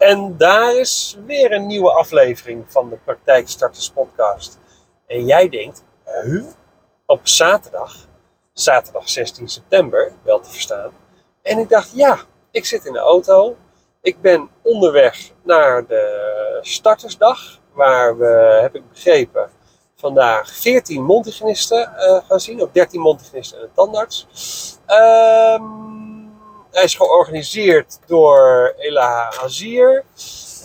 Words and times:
En 0.00 0.36
daar 0.36 0.76
is 0.76 1.18
weer 1.26 1.52
een 1.52 1.66
nieuwe 1.66 1.92
aflevering 1.92 2.64
van 2.66 2.88
de 2.88 2.96
Praktijkstarters 3.04 3.90
podcast. 3.90 4.58
En 5.06 5.26
jij 5.26 5.48
denkt, 5.48 5.84
huh? 6.22 6.44
op 7.06 7.20
zaterdag, 7.22 7.94
zaterdag 8.52 9.08
16 9.08 9.48
september, 9.48 10.12
wel 10.22 10.40
te 10.40 10.50
verstaan. 10.50 10.90
En 11.42 11.58
ik 11.58 11.68
dacht, 11.68 11.92
ja, 11.94 12.18
ik 12.50 12.64
zit 12.64 12.84
in 12.84 12.92
de 12.92 12.98
auto. 12.98 13.56
Ik 14.02 14.20
ben 14.20 14.48
onderweg 14.62 15.30
naar 15.42 15.86
de 15.86 16.58
startersdag, 16.60 17.60
waar 17.72 18.18
we, 18.18 18.58
heb 18.60 18.74
ik 18.74 18.88
begrepen, 18.88 19.50
vandaag 19.96 20.50
14 20.50 21.02
mondhygiënisten 21.04 21.92
uh, 21.96 22.18
gaan 22.28 22.40
zien. 22.40 22.62
Ook 22.62 22.74
13 22.74 23.00
mondhygiënisten 23.00 23.58
en 23.58 23.64
een 23.64 23.72
tandarts. 23.72 24.26
Ehm 24.86 25.89
hij 26.70 26.84
is 26.84 26.94
georganiseerd 26.94 27.98
door 28.06 28.74
Ela 28.78 29.32
Hazier, 29.40 30.04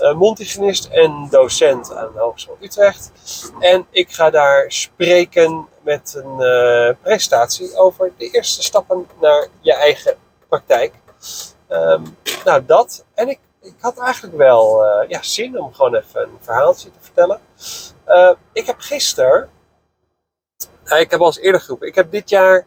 uh, 0.01 0.13
mondhygiënist 0.13 0.85
en 0.85 1.27
docent 1.29 1.93
aan 1.93 2.11
de 2.13 2.19
Hogeschool 2.19 2.57
Utrecht. 2.61 3.11
En 3.59 3.85
ik 3.89 4.11
ga 4.11 4.29
daar 4.29 4.71
spreken 4.71 5.67
met 5.81 6.21
een 6.23 6.39
uh, 6.39 6.95
presentatie 7.01 7.77
over 7.77 8.11
de 8.17 8.29
eerste 8.29 8.63
stappen 8.63 9.07
naar 9.21 9.47
je 9.59 9.73
eigen 9.73 10.17
praktijk. 10.47 10.93
Um, 11.69 12.17
nou, 12.45 12.65
dat. 12.65 13.05
En 13.13 13.29
ik, 13.29 13.39
ik 13.61 13.75
had 13.79 13.97
eigenlijk 13.97 14.37
wel 14.37 14.85
uh, 14.85 15.09
ja, 15.09 15.21
zin 15.21 15.59
om 15.59 15.73
gewoon 15.73 15.95
even 15.95 16.21
een 16.21 16.37
verhaaltje 16.41 16.91
te 16.91 16.99
vertellen. 16.99 17.39
Ik 18.53 18.65
heb 18.65 18.79
gisteren, 18.79 19.49
ik 20.83 21.11
heb 21.11 21.19
al 21.19 21.25
eens 21.25 21.39
eerder 21.39 21.61
geroepen, 21.61 21.87
ik 21.87 21.95
heb 21.95 22.11
dit 22.11 22.29
jaar 22.29 22.65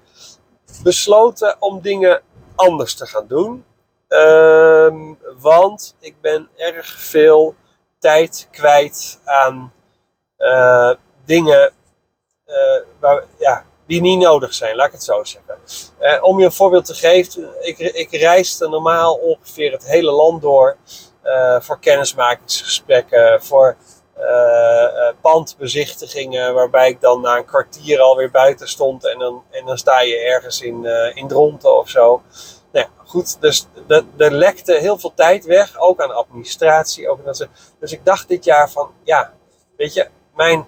besloten 0.82 1.57
om 1.59 1.80
dingen 1.80 2.23
anders 2.58 2.94
te 2.94 3.06
gaan 3.06 3.26
doen. 3.26 3.64
Um, 4.08 5.18
want 5.38 5.96
ik 6.00 6.20
ben 6.20 6.48
erg 6.56 6.86
veel 7.00 7.54
tijd 7.98 8.48
kwijt 8.50 9.20
aan 9.24 9.73
uh, 10.38 10.92
dingen 11.24 11.73
uh, 12.46 12.54
waar, 13.00 13.24
ja, 13.38 13.65
die 13.87 14.00
niet 14.00 14.18
nodig 14.18 14.54
zijn, 14.54 14.76
laat 14.76 14.87
ik 14.87 14.92
het 14.92 15.02
zo 15.02 15.24
zeggen. 15.24 15.59
Uh, 16.00 16.23
om 16.23 16.38
je 16.38 16.45
een 16.45 16.52
voorbeeld 16.52 16.84
te 16.84 16.95
geven, 16.95 17.48
ik, 17.60 17.78
ik 17.78 18.10
reisde 18.10 18.68
normaal 18.68 19.15
ongeveer 19.15 19.72
het 19.72 19.87
hele 19.87 20.10
land 20.10 20.43
door 20.43 20.76
voor 21.60 21.78
kennismakingsgesprekken, 21.78 23.43
voor 23.43 23.76
pandbezichtigingen, 25.21 26.55
waarbij 26.55 26.88
ik 26.88 27.01
dan 27.01 27.21
na 27.21 27.37
een 27.37 27.45
kwartier 27.45 28.01
alweer 28.01 28.30
buiten 28.30 28.69
stond 28.69 29.07
en 29.07 29.19
dan, 29.19 29.43
en 29.51 29.66
dan 29.66 29.79
sta 29.79 30.01
je 30.01 30.16
ergens 30.16 30.61
in, 30.61 30.85
in 31.15 31.29
Dronten 31.29 31.79
of 31.79 31.88
zo. 31.88 32.23
Nou 32.73 32.87
ja, 32.87 33.05
goed, 33.05 33.41
dus 33.41 33.66
er 34.16 34.33
lekte 34.33 34.74
heel 34.74 34.99
veel 34.99 35.13
tijd 35.15 35.45
weg, 35.45 35.79
ook 35.79 36.01
aan 36.01 36.15
administratie. 36.15 37.09
Ook 37.09 37.19
aan 37.27 37.49
dus 37.80 37.93
ik 37.93 38.05
dacht 38.05 38.29
dit 38.29 38.45
jaar 38.45 38.71
van, 38.71 38.91
ja, 39.02 39.33
weet 39.77 39.95
je, 39.95 40.09
mijn, 40.35 40.66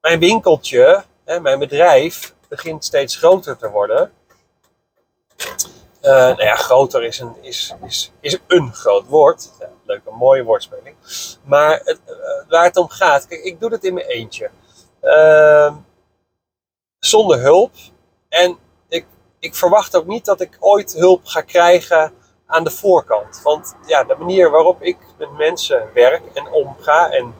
mijn 0.00 0.18
winkeltje, 0.18 1.04
hè, 1.24 1.40
mijn 1.40 1.58
bedrijf, 1.58 2.34
begint 2.48 2.84
steeds 2.84 3.16
groter 3.16 3.56
te 3.56 3.70
worden. 3.70 4.12
Uh, 6.02 6.12
nou 6.12 6.42
ja, 6.42 6.54
groter 6.54 7.04
is 7.04 7.18
een, 7.18 7.36
is, 7.40 7.74
is, 7.86 8.12
is 8.20 8.38
een 8.46 8.74
groot 8.74 9.06
woord. 9.06 9.50
Ja, 9.60 9.68
leuke, 9.84 10.10
mooie 10.10 10.42
woordspeling. 10.42 10.96
Maar 11.44 11.80
het, 11.84 12.00
uh, 12.06 12.48
waar 12.48 12.64
het 12.64 12.76
om 12.76 12.88
gaat, 12.88 13.26
kijk, 13.26 13.42
ik 13.42 13.60
doe 13.60 13.70
het 13.70 13.84
in 13.84 13.94
mijn 13.94 14.06
eentje. 14.06 14.50
Uh, 15.02 15.74
zonder 16.98 17.40
hulp. 17.40 17.72
En 18.28 18.58
ik 19.42 19.54
verwacht 19.54 19.96
ook 19.96 20.06
niet 20.06 20.24
dat 20.24 20.40
ik 20.40 20.56
ooit 20.60 20.92
hulp 20.92 21.26
ga 21.26 21.40
krijgen 21.40 22.12
aan 22.46 22.64
de 22.64 22.70
voorkant. 22.70 23.40
Want 23.42 23.76
ja, 23.86 24.04
de 24.04 24.14
manier 24.18 24.50
waarop 24.50 24.82
ik 24.82 24.98
met 25.18 25.32
mensen 25.36 25.88
werk 25.94 26.22
en 26.34 26.48
omga 26.52 27.10
en, 27.10 27.34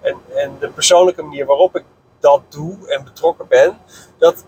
en, 0.00 0.20
en 0.34 0.56
de 0.60 0.70
persoonlijke 0.70 1.22
manier 1.22 1.46
waarop 1.46 1.76
ik 1.76 1.84
dat 2.20 2.42
doe 2.48 2.88
en 2.88 3.04
betrokken 3.04 3.48
ben, 3.48 3.78
dat, 4.18 4.44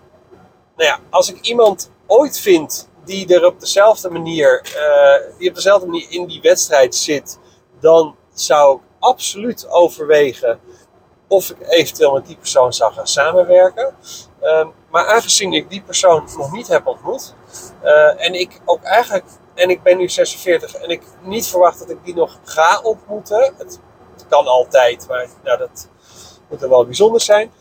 nou 0.75 0.89
ja, 0.89 0.99
als 1.09 1.31
ik 1.33 1.41
iemand 1.41 1.91
ooit 2.07 2.39
vind 2.39 2.89
die 3.05 3.35
er 3.35 3.45
op 3.45 3.59
dezelfde 3.59 4.09
manier, 4.09 4.75
uh, 4.75 5.37
die 5.37 5.49
op 5.49 5.55
dezelfde 5.55 5.85
manier 5.85 6.05
in 6.09 6.25
die 6.25 6.41
wedstrijd 6.41 6.95
zit, 6.95 7.39
dan 7.79 8.15
zou 8.33 8.75
ik 8.75 8.81
absoluut 8.99 9.69
overwegen 9.69 10.59
of 11.27 11.49
ik 11.49 11.57
eventueel 11.67 12.13
met 12.13 12.25
die 12.25 12.37
persoon 12.37 12.73
zou 12.73 12.93
gaan 12.93 13.07
samenwerken. 13.07 13.95
Um, 14.41 14.73
maar 14.89 15.05
aangezien 15.05 15.53
ik 15.53 15.69
die 15.69 15.81
persoon 15.81 16.29
nog 16.37 16.51
niet 16.51 16.67
heb 16.67 16.87
ontmoet, 16.87 17.33
uh, 17.83 18.25
en 18.25 18.33
ik 18.33 18.61
ook 18.65 18.83
eigenlijk, 18.83 19.25
en 19.53 19.69
ik 19.69 19.83
ben 19.83 19.97
nu 19.97 20.09
46 20.09 20.75
en 20.75 20.89
ik 20.89 21.01
niet 21.21 21.47
verwacht 21.47 21.79
dat 21.79 21.89
ik 21.89 22.03
die 22.03 22.15
nog 22.15 22.39
ga 22.43 22.81
ontmoeten. 22.81 23.53
Het, 23.57 23.79
het 24.13 24.25
kan 24.29 24.47
altijd, 24.47 25.07
maar 25.07 25.27
nou, 25.43 25.57
dat 25.57 25.89
moet 26.49 26.61
er 26.61 26.69
wel 26.69 26.85
bijzonder 26.85 27.21
zijn. 27.21 27.51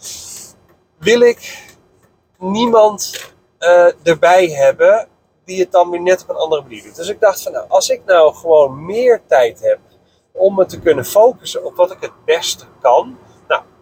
Wil 0.99 1.21
ik 1.21 1.69
niemand 2.39 3.33
uh, 3.59 3.89
erbij 4.03 4.47
hebben 4.47 5.09
die 5.51 5.61
het 5.61 5.73
dan 5.73 5.91
weer 5.91 6.03
net 6.03 6.23
op 6.23 6.29
een 6.29 6.37
andere 6.37 6.63
manier 6.63 6.83
doet. 6.83 6.97
Dus 6.97 7.09
ik 7.09 7.21
dacht 7.21 7.43
van 7.43 7.53
nou, 7.53 7.65
als 7.69 7.89
ik 7.89 8.05
nou 8.05 8.35
gewoon 8.35 8.85
meer 8.85 9.23
tijd 9.27 9.61
heb 9.61 9.79
om 10.33 10.55
me 10.55 10.67
te 10.67 10.81
kunnen 10.81 11.05
focussen 11.05 11.65
op 11.65 11.77
wat 11.77 11.91
ik 11.91 12.01
het 12.01 12.25
beste 12.25 12.65
kan 12.81 13.19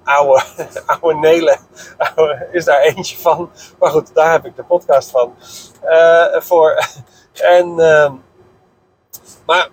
oude, 0.09 0.43
oude 0.87 1.19
Nelen 1.19 1.59
is 2.53 2.65
daar 2.65 2.81
eentje 2.81 3.19
van. 3.19 3.51
Maar 3.79 3.91
goed, 3.91 4.15
daar 4.15 4.33
heb 4.33 4.45
ik 4.45 4.57
de 4.57 4.65
podcast 4.65 5.11
van. 5.11 5.35
Uh, 5.85 6.41
voor. 6.41 6.79
En, 7.39 7.69
uh, 7.79 8.13
maar 9.47 9.69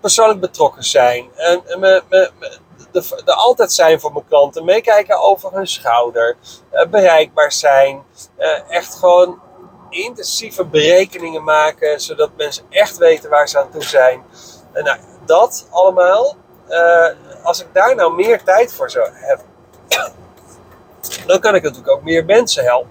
persoonlijk 0.00 0.40
betrokken 0.40 0.84
zijn. 0.84 1.30
En, 1.34 1.62
en 1.66 1.80
de, 1.80 3.22
de, 3.24 3.34
altijd 3.34 3.72
zijn 3.72 4.00
voor 4.00 4.12
mijn 4.12 4.26
klanten. 4.28 4.64
Meekijken 4.64 5.20
over 5.20 5.52
hun 5.52 5.66
schouder. 5.66 6.36
Uh, 6.72 6.86
bereikbaar 6.86 7.52
zijn. 7.52 8.02
Uh, 8.38 8.70
echt 8.70 8.94
gewoon 8.94 9.40
intensieve 9.94 10.64
berekeningen 10.64 11.44
maken. 11.44 12.00
Zodat 12.00 12.30
mensen 12.36 12.64
echt 12.70 12.96
weten 12.96 13.30
waar 13.30 13.48
ze 13.48 13.58
aan 13.58 13.70
toe 13.70 13.84
zijn. 13.84 14.22
En 14.72 14.84
nou, 14.84 14.98
dat 15.24 15.66
allemaal. 15.70 16.36
als 17.42 17.60
ik 17.60 17.66
daar 17.72 17.94
nou 17.94 18.14
meer 18.14 18.42
tijd 18.42 18.72
voor 18.72 18.90
zou 18.90 19.08
hebben 19.12 19.46
dan 21.26 21.40
kan 21.40 21.54
ik 21.54 21.62
natuurlijk 21.62 21.90
ook 21.90 22.02
meer 22.02 22.24
mensen 22.24 22.64
helpen. 22.64 22.90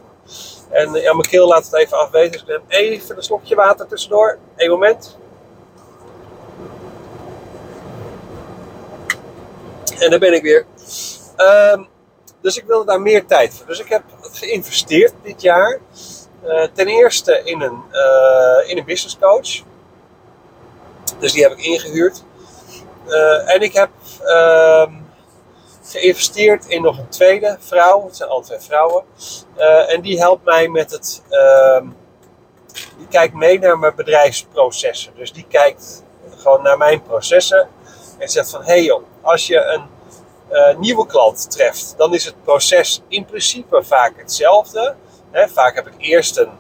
En 0.70 0.94
ja, 0.94 1.46
laat 1.46 1.66
het 1.66 1.74
even 1.74 1.98
afweten. 1.98 2.32
Dus 2.32 2.42
ik 2.42 2.48
neem 2.48 2.62
even 2.68 3.16
een 3.16 3.24
slokje 3.24 3.56
water 3.56 3.88
tussendoor. 3.88 4.38
Eén 4.56 4.70
moment. 4.70 5.18
En 10.00 10.10
dan 10.10 10.20
ben 10.20 10.34
ik 10.34 10.42
weer. 10.42 10.66
Um, 11.38 11.88
dus 12.42 12.58
ik 12.58 12.66
wilde 12.66 12.86
daar 12.86 13.02
meer 13.02 13.26
tijd 13.26 13.54
voor. 13.54 13.66
Dus 13.66 13.80
ik 13.80 13.88
heb 13.88 14.04
geïnvesteerd 14.22 15.14
dit 15.24 15.42
jaar. 15.42 15.80
Uh, 16.46 16.64
ten 16.74 16.88
eerste 16.88 17.42
in 17.44 17.62
een, 17.62 17.84
uh, 17.92 18.70
in 18.70 18.78
een 18.78 18.86
business 18.86 19.18
coach. 19.20 19.64
Dus 21.20 21.32
die 21.32 21.44
heb 21.44 21.52
ik 21.52 21.66
ingehuurd. 21.66 22.24
Uh, 23.08 23.54
en 23.54 23.62
ik 23.62 23.74
heb 23.74 23.90
ehm, 24.24 24.92
geïnvesteerd 25.84 26.66
in 26.66 26.82
nog 26.82 26.98
een 26.98 27.10
tweede 27.10 27.58
vrouw. 27.60 28.06
Het 28.06 28.16
zijn 28.16 28.30
al 28.30 28.42
twee 28.42 28.60
vrouwen. 28.60 29.04
En 29.88 30.02
die 30.02 30.20
helpt 30.20 30.46
mij 30.46 30.68
met 30.68 30.92
het. 30.92 31.24
Uh, 31.30 31.82
die 32.98 33.08
kijkt 33.10 33.34
mee 33.34 33.60
naar 33.60 33.80
mijn 33.80 33.96
bedrijfsprocessen. 33.96 35.14
Dus 35.16 35.34
die 35.34 35.46
kijkt 35.50 36.04
gewoon 36.38 36.62
naar 36.62 36.78
mijn 36.78 37.02
processen. 37.02 37.68
En 38.18 38.30
zegt 38.30 38.50
van: 38.50 38.62
hé 38.62 38.72
hey 38.72 38.84
joh, 38.84 39.04
als 39.22 39.48
je 39.48 39.64
een 40.50 40.80
nieuwe 40.80 41.06
klant 41.06 41.52
treft, 41.52 41.94
dan 41.98 42.14
is 42.14 42.26
het 42.26 42.44
proces 42.44 43.02
in 43.08 43.26
principe 43.26 43.84
vaak 43.84 44.14
hetzelfde. 44.18 44.96
Vaak 45.34 45.76
heb 45.76 45.88
ik 45.88 45.94
eerst 45.98 46.38
een 46.38 46.52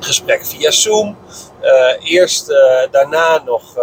gesprek 0.00 0.46
via 0.46 0.70
Zoom. 0.70 1.16
Uh, 1.62 2.10
eerst 2.10 2.46
daarna 2.90 3.42
nog, 3.44 3.76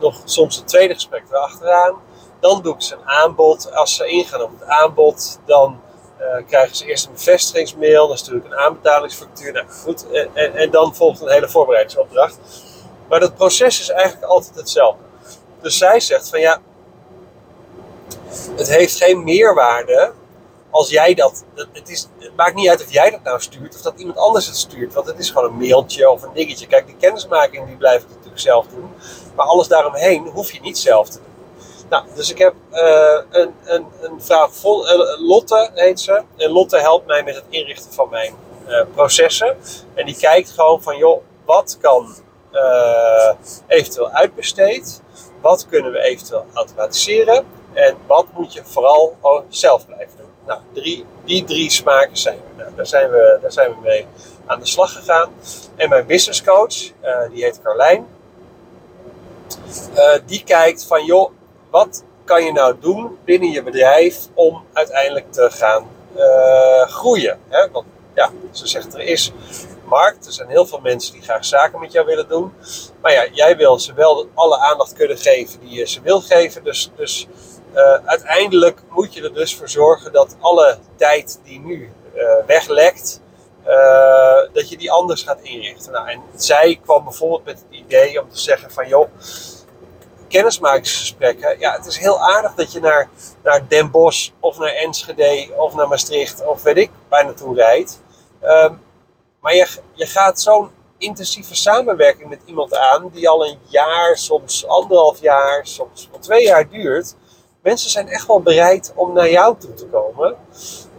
nog 0.00 0.20
soms 0.24 0.58
een 0.58 0.64
tweede 0.64 0.94
gesprek 0.94 1.22
erachteraan. 1.30 1.94
Dan 2.40 2.62
doe 2.62 2.74
ik 2.74 2.82
ze 2.82 2.94
een 2.94 3.08
aanbod. 3.08 3.72
Als 3.72 3.94
ze 3.94 4.06
ingaan 4.06 4.42
op 4.42 4.50
het 4.58 4.68
aanbod, 4.68 5.40
dan 5.44 5.80
krijgen 6.46 6.76
ze 6.76 6.86
eerst 6.86 7.06
een 7.06 7.12
bevestigingsmail. 7.12 8.08
Dan 8.08 8.18
stuur 8.18 8.36
ik 8.36 8.44
een 8.44 8.56
aanbetalingsfactuur. 8.56 9.52
Nou, 9.52 9.66
goed. 9.68 10.06
En, 10.10 10.54
en, 10.54 10.70
dan 10.70 10.94
volgt 10.94 11.20
een 11.20 11.30
hele 11.30 11.48
voorbereidingsopdracht. 11.48 12.38
Maar 13.08 13.20
dat 13.20 13.34
proces 13.34 13.80
is 13.80 13.88
eigenlijk 13.88 14.24
altijd 14.24 14.54
hetzelfde. 14.54 15.02
Dus 15.60 15.78
zij 15.78 16.00
zegt 16.00 16.28
van 16.28 16.40
ja, 16.40 16.60
het 18.56 18.68
heeft 18.68 18.96
geen 18.96 19.24
meerwaarde 19.24 20.12
als 20.74 20.90
jij 20.90 21.14
dat. 21.14 21.44
Het, 21.72 21.88
is, 21.88 22.08
maakt 22.36 22.54
niet 22.54 22.68
uit 22.68 22.84
of 22.84 22.92
jij 22.92 23.10
dat 23.10 23.22
nou 23.22 23.40
stuurt 23.40 23.74
of 23.74 23.80
dat 23.80 23.94
iemand 23.96 24.18
anders 24.18 24.46
het 24.46 24.56
stuurt. 24.56 24.94
Want 24.94 25.06
het 25.06 25.18
is 25.18 25.30
gewoon 25.30 25.48
een 25.48 25.58
mailtje 25.58 26.10
of 26.10 26.22
een 26.22 26.32
dingetje. 26.34 26.66
Kijk, 26.66 26.86
die 26.86 26.96
kennismaking 26.96 27.66
die 27.66 27.76
blijf 27.76 28.02
ik 28.02 28.08
natuurlijk 28.08 28.40
zelf 28.40 28.66
doen. 28.66 28.90
Maar 29.34 29.46
alles 29.46 29.68
daaromheen 29.68 30.26
hoef 30.26 30.52
je 30.52 30.60
niet 30.60 30.78
zelf 30.78 31.08
te 31.08 31.18
doen. 31.18 31.32
Nou, 31.88 32.04
dus 32.14 32.30
ik 32.30 32.38
heb 32.38 32.54
uh, 32.72 33.20
een, 33.30 33.54
een, 33.64 33.86
een 34.00 34.20
vol, 34.50 34.86
uh, 34.86 35.28
Lotte 35.28 35.70
heet 35.74 36.00
ze. 36.00 36.22
En 36.36 36.50
Lotte 36.50 36.78
helpt 36.78 37.06
mij 37.06 37.22
met 37.22 37.34
het 37.34 37.44
inrichten 37.48 37.92
van 37.92 38.08
mijn 38.08 38.34
uh, 38.68 38.80
processen. 38.94 39.56
En 39.94 40.06
die 40.06 40.16
kijkt 40.16 40.50
gewoon 40.50 40.82
van, 40.82 40.96
joh, 40.96 41.22
wat 41.44 41.78
kan 41.80 42.14
eh, 42.50 43.34
eventueel 43.66 44.10
uitbesteed? 44.10 45.02
Wat 45.40 45.66
kunnen 45.66 45.92
we 45.92 45.98
eventueel 45.98 46.46
automatiseren? 46.54 47.46
En 47.72 47.96
wat 48.06 48.26
moet 48.32 48.52
je 48.52 48.64
vooral 48.64 49.16
zelf 49.48 49.86
blijven 49.86 50.16
doen? 50.16 50.33
Nou, 50.46 50.60
drie, 50.72 51.04
die 51.24 51.44
drie 51.44 51.70
smaken 51.70 52.16
zijn. 52.16 52.38
Nou, 52.56 52.70
daar, 52.76 52.86
zijn 52.86 53.10
we 53.10 53.38
daar 53.42 53.52
zijn 53.52 53.70
we 53.70 53.76
mee 53.82 54.06
aan 54.46 54.60
de 54.60 54.66
slag 54.66 54.92
gegaan. 54.92 55.32
En 55.76 55.88
mijn 55.88 56.06
business 56.06 56.42
coach, 56.42 56.90
uh, 57.04 57.30
die 57.30 57.44
heet 57.44 57.60
Carlijn, 57.62 58.06
uh, 59.94 60.14
die 60.26 60.44
kijkt 60.44 60.84
van 60.84 61.04
joh, 61.04 61.30
wat 61.70 62.04
kan 62.24 62.44
je 62.44 62.52
nou 62.52 62.76
doen 62.80 63.18
binnen 63.24 63.50
je 63.50 63.62
bedrijf 63.62 64.18
om 64.34 64.64
uiteindelijk 64.72 65.32
te 65.32 65.50
gaan 65.50 65.86
uh, 66.16 66.82
groeien? 66.82 67.38
Hè? 67.48 67.70
Want 67.70 67.86
ja, 68.14 68.30
ze 68.50 68.66
zegt 68.66 68.94
er 68.94 69.00
is 69.00 69.32
markt. 69.84 70.26
Er 70.26 70.32
zijn 70.32 70.48
heel 70.48 70.66
veel 70.66 70.80
mensen 70.80 71.12
die 71.12 71.22
graag 71.22 71.44
zaken 71.44 71.80
met 71.80 71.92
jou 71.92 72.06
willen 72.06 72.28
doen. 72.28 72.52
Maar 73.00 73.12
ja, 73.12 73.26
jij 73.32 73.56
wil 73.56 73.78
ze 73.78 73.92
wel 73.94 74.28
alle 74.34 74.58
aandacht 74.58 74.92
kunnen 74.92 75.18
geven 75.18 75.60
die 75.60 75.70
je 75.70 75.86
ze 75.86 76.00
wil 76.00 76.20
geven. 76.20 76.64
Dus, 76.64 76.90
dus 76.96 77.26
uh, 77.74 77.94
uiteindelijk 78.04 78.80
moet 78.88 79.14
je 79.14 79.22
er 79.22 79.34
dus 79.34 79.56
voor 79.56 79.68
zorgen 79.68 80.12
dat 80.12 80.36
alle 80.40 80.78
tijd 80.96 81.40
die 81.44 81.60
nu 81.60 81.92
uh, 82.14 82.22
weglekt, 82.46 83.20
uh, 83.66 84.52
dat 84.52 84.68
je 84.68 84.76
die 84.76 84.90
anders 84.90 85.22
gaat 85.22 85.40
inrichten. 85.40 85.92
Nou, 85.92 86.08
en 86.08 86.22
zij 86.36 86.80
kwam 86.82 87.04
bijvoorbeeld 87.04 87.44
met 87.44 87.58
het 87.58 87.78
idee 87.78 88.22
om 88.22 88.30
te 88.30 88.38
zeggen 88.38 88.70
van 88.70 88.88
joh, 88.88 89.08
kennismakingsgesprekken. 90.28 91.58
Ja, 91.58 91.72
het 91.72 91.86
is 91.86 91.98
heel 91.98 92.20
aardig 92.20 92.54
dat 92.54 92.72
je 92.72 92.80
naar, 92.80 93.08
naar 93.42 93.68
Den 93.68 93.90
Bosch 93.90 94.30
of 94.40 94.58
naar 94.58 94.72
Enschede 94.72 95.48
of 95.56 95.74
naar 95.74 95.88
Maastricht 95.88 96.46
of 96.46 96.62
weet 96.62 96.76
ik 96.76 96.90
waar 97.08 97.24
naartoe 97.24 97.54
rijdt. 97.54 98.00
Um, 98.42 98.82
maar 99.40 99.54
je, 99.54 99.68
je 99.92 100.06
gaat 100.06 100.40
zo'n 100.40 100.70
intensieve 100.98 101.54
samenwerking 101.54 102.28
met 102.28 102.40
iemand 102.44 102.76
aan 102.76 103.10
die 103.12 103.28
al 103.28 103.46
een 103.46 103.58
jaar, 103.66 104.16
soms 104.16 104.66
anderhalf 104.66 105.20
jaar, 105.20 105.66
soms 105.66 106.08
twee 106.20 106.44
jaar 106.44 106.68
duurt. 106.68 107.14
Mensen 107.64 107.90
zijn 107.90 108.08
echt 108.08 108.26
wel 108.26 108.40
bereid 108.40 108.92
om 108.94 109.12
naar 109.12 109.30
jou 109.30 109.56
toe 109.58 109.74
te 109.74 109.86
komen. 109.86 110.36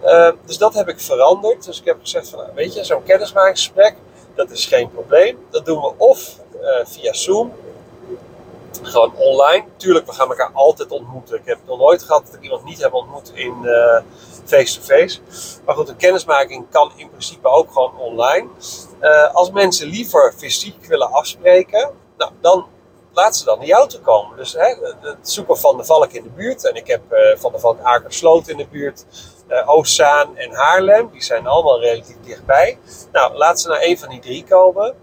Uh, 0.03 0.31
dus 0.45 0.57
dat 0.57 0.73
heb 0.73 0.87
ik 0.87 0.99
veranderd. 0.99 1.65
Dus 1.65 1.79
ik 1.79 1.85
heb 1.85 1.97
gezegd 2.01 2.29
van, 2.29 2.39
nou, 2.39 2.51
weet 2.55 2.73
je, 2.73 2.83
zo'n 2.83 3.03
kennismakingsgesprek, 3.03 3.95
dat 4.35 4.51
is 4.51 4.65
geen 4.65 4.91
probleem. 4.91 5.45
Dat 5.49 5.65
doen 5.65 5.81
we 5.81 5.93
of 5.97 6.39
uh, 6.61 6.85
via 6.85 7.13
Zoom, 7.13 7.53
gewoon 8.81 9.15
online. 9.15 9.65
Tuurlijk, 9.77 10.05
we 10.05 10.13
gaan 10.13 10.29
elkaar 10.29 10.51
altijd 10.53 10.91
ontmoeten. 10.91 11.37
Ik 11.37 11.45
heb 11.45 11.57
nog 11.65 11.77
nooit 11.77 12.03
gehad 12.03 12.25
dat 12.25 12.35
ik 12.35 12.41
iemand 12.41 12.63
niet 12.63 12.81
heb 12.81 12.93
ontmoet 12.93 13.31
in 13.33 13.55
uh, 13.63 13.99
face-to-face. 14.45 15.19
Maar 15.65 15.75
goed, 15.75 15.89
een 15.89 15.95
kennismaking 15.95 16.65
kan 16.69 16.91
in 16.95 17.09
principe 17.09 17.47
ook 17.47 17.71
gewoon 17.71 17.97
online. 17.97 18.47
Uh, 19.01 19.33
als 19.33 19.51
mensen 19.51 19.87
liever 19.87 20.33
fysiek 20.37 20.85
willen 20.85 21.11
afspreken, 21.11 21.91
nou, 22.17 22.31
dan 22.41 22.65
laat 23.15 23.35
ze 23.35 23.45
dan 23.45 23.57
naar 23.57 23.67
jou 23.67 23.89
te 23.89 23.99
komen. 23.99 24.37
Dus 24.37 24.53
hè, 24.53 24.75
het 24.99 25.29
zoeken 25.29 25.57
van 25.57 25.77
de 25.77 25.85
Valk 25.85 26.11
in 26.11 26.23
de 26.23 26.29
buurt. 26.29 26.67
En 26.67 26.75
ik 26.75 26.87
heb 26.87 27.01
uh, 27.11 27.19
van 27.37 27.51
de 27.51 27.59
Valk 27.59 27.79
Akersloot 27.81 28.47
in 28.47 28.57
de 28.57 28.67
buurt. 28.67 29.05
Uh, 29.49 29.69
Oostzaan 29.69 30.37
en 30.37 30.53
Haarlem. 30.53 31.09
Die 31.11 31.23
zijn 31.23 31.47
allemaal 31.47 31.79
relatief 31.79 32.15
dichtbij. 32.25 32.77
Nou, 33.11 33.35
laat 33.35 33.59
ze 33.59 33.67
naar 33.67 33.81
een 33.81 33.99
van 33.99 34.09
die 34.09 34.19
drie 34.19 34.43
komen. 34.43 34.95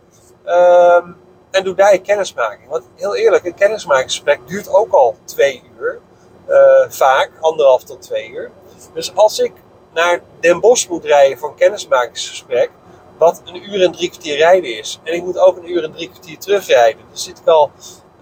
Uh, 0.46 1.04
en 1.50 1.64
doe 1.64 1.74
daar 1.74 1.92
je 1.92 2.00
kennismaking. 2.00 2.68
Want 2.68 2.84
heel 2.94 3.16
eerlijk, 3.16 3.44
een 3.44 3.54
kennismakingsgesprek 3.54 4.40
duurt 4.46 4.68
ook 4.68 4.92
al 4.92 5.16
twee 5.24 5.62
uur. 5.78 6.00
Uh, 6.48 6.56
vaak, 6.88 7.30
anderhalf 7.40 7.84
tot 7.84 8.02
twee 8.02 8.28
uur. 8.28 8.50
Dus 8.94 9.14
als 9.14 9.38
ik 9.38 9.52
naar 9.94 10.20
Den 10.40 10.60
Bosch 10.60 10.88
moet 10.88 11.04
rijden 11.04 11.38
voor 11.38 11.48
een 11.48 11.54
kennismakingsgesprek, 11.54 12.70
wat 13.18 13.42
een 13.44 13.72
uur 13.72 13.82
en 13.82 13.92
drie 13.92 14.10
kwartier 14.10 14.36
rijden 14.36 14.78
is, 14.78 15.00
en 15.04 15.14
ik 15.14 15.22
moet 15.22 15.38
ook 15.38 15.56
een 15.56 15.70
uur 15.70 15.84
en 15.84 15.92
drie 15.92 16.10
kwartier 16.10 16.38
terugrijden, 16.38 17.02
dan 17.08 17.18
zit 17.18 17.38
ik 17.38 17.46
al 17.46 17.70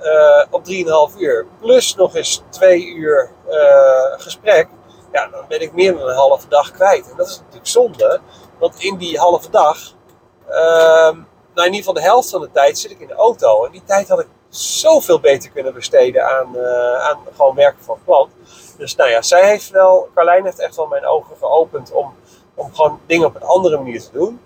uh, 0.02 0.44
op 0.50 1.12
3,5 1.12 1.18
uur. 1.18 1.46
Plus 1.60 1.94
nog 1.94 2.14
eens 2.14 2.42
twee 2.48 2.86
uur 2.86 3.30
uh, 3.48 4.20
gesprek, 4.20 4.68
ja, 5.12 5.26
dan 5.26 5.44
ben 5.48 5.60
ik 5.60 5.72
meer 5.72 5.96
dan 5.96 6.08
een 6.08 6.14
halve 6.14 6.48
dag 6.48 6.70
kwijt. 6.70 7.10
En 7.10 7.16
dat 7.16 7.28
is 7.28 7.38
natuurlijk 7.38 7.66
zonde, 7.66 8.20
want 8.58 8.82
in 8.82 8.96
die 8.96 9.18
halve 9.18 9.50
dag, 9.50 9.78
uh, 10.48 10.54
nou 11.54 11.66
in 11.68 11.74
ieder 11.74 11.76
geval 11.76 11.94
de 11.94 12.00
helft 12.00 12.30
van 12.30 12.40
de 12.40 12.50
tijd, 12.52 12.78
zit 12.78 12.90
ik 12.90 13.00
in 13.00 13.06
de 13.06 13.14
auto. 13.14 13.64
En 13.64 13.72
die 13.72 13.84
tijd 13.84 14.08
had 14.08 14.20
ik 14.20 14.28
zoveel 14.48 15.20
beter 15.20 15.50
kunnen 15.50 15.74
besteden 15.74 16.26
aan, 16.26 16.56
uh, 16.56 16.94
aan 16.94 17.18
gewoon 17.36 17.54
werken 17.54 17.84
van 17.84 17.98
klant. 18.04 18.30
Dus 18.76 18.96
nou 18.96 19.10
ja, 19.10 19.22
zij 19.22 19.48
heeft 19.48 19.70
wel, 19.70 20.08
Carlijn 20.14 20.44
heeft 20.44 20.58
echt 20.58 20.76
wel 20.76 20.86
mijn 20.86 21.06
ogen 21.06 21.36
geopend 21.36 21.92
om, 21.92 22.14
om 22.54 22.74
gewoon 22.74 23.00
dingen 23.06 23.26
op 23.26 23.34
een 23.34 23.42
andere 23.42 23.76
manier 23.76 24.00
te 24.00 24.12
doen. 24.12 24.40